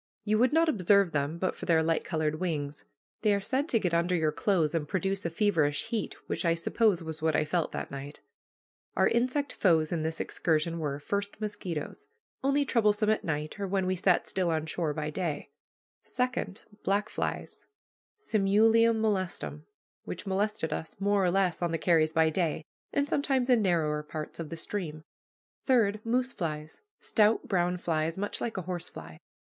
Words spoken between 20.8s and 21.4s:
more or